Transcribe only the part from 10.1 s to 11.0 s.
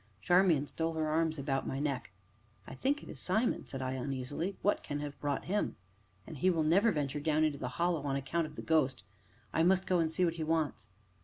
see what he wants."